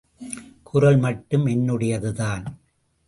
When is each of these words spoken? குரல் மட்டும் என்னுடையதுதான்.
குரல் 0.63 0.97
மட்டும் 0.97 1.45
என்னுடையதுதான். 1.45 2.43